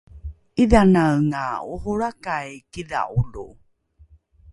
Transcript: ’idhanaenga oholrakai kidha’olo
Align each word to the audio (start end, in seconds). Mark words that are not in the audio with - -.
’idhanaenga 0.63 1.43
oholrakai 1.73 2.51
kidha’olo 2.73 3.47